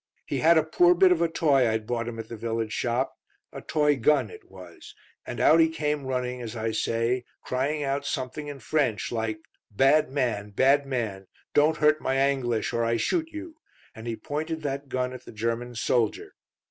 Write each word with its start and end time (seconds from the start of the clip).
"He 0.25 0.39
had 0.39 0.57
a 0.57 0.63
poor 0.63 0.95
bit 0.95 1.11
of 1.11 1.21
a 1.21 1.27
toy 1.27 1.69
I'd 1.69 1.85
bought 1.85 2.07
him 2.07 2.17
at 2.17 2.27
the 2.27 2.35
village 2.35 2.71
shop; 2.73 3.13
a 3.53 3.61
toy 3.61 3.95
gun 3.97 4.31
it 4.31 4.49
was. 4.49 4.95
And 5.27 5.39
out 5.39 5.59
he 5.59 5.69
came 5.69 6.07
running, 6.07 6.41
as 6.41 6.55
I 6.55 6.71
say, 6.71 7.23
Crying 7.43 7.83
out 7.83 8.07
something 8.07 8.47
in 8.47 8.61
French 8.61 9.11
like 9.11 9.37
'Bad 9.69 10.09
man! 10.09 10.49
bad 10.49 10.87
man! 10.87 11.27
don't 11.53 11.77
hurt 11.77 12.01
my 12.01 12.15
Anglish 12.15 12.73
or 12.73 12.83
I 12.83 12.97
shoot 12.97 13.27
you'; 13.29 13.57
and 13.93 14.07
he 14.07 14.15
pointed 14.15 14.63
that 14.63 14.89
gun 14.89 15.13
at 15.13 15.23
the 15.25 15.31
German 15.31 15.75
soldier. 15.75 16.33